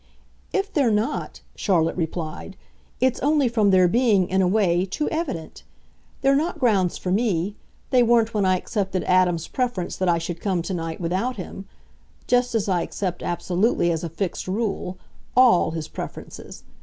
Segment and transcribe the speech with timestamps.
[0.51, 2.57] "If they're not," Charlotte replied,
[2.99, 5.61] "it's only from their being, in a way, too evident.
[6.21, 7.55] They're not grounds for me
[7.91, 11.67] they weren't when I accepted Adam's preference that I should come to night without him:
[12.25, 14.97] just as I accept, absolutely, as a fixed rule,
[15.37, 16.63] ALL his preferences.